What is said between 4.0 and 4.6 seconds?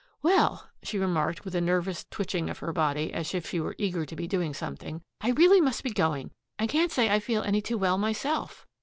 to be doing